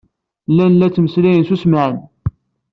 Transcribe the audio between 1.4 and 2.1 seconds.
s ussemɛen.